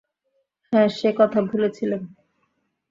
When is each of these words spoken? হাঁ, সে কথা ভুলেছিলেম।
হাঁ, 0.73 0.87
সে 0.89 1.09
কথা 1.19 1.39
ভুলেছিলেম। 1.41 2.01